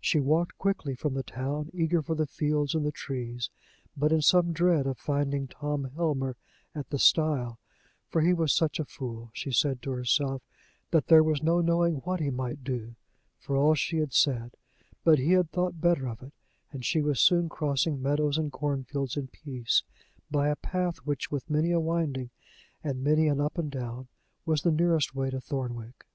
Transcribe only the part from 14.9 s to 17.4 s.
but he had thought better of it, and she was